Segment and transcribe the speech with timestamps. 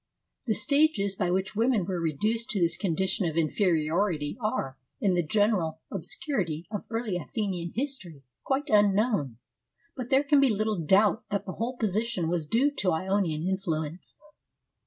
[0.47, 5.21] The stages by which women were reduced to this condition of inferiority are, in the
[5.21, 9.37] general obscurity of early Athenian history, quite unknown;
[9.95, 14.17] but there can be little doubt that the whole position was due to Ionian influence.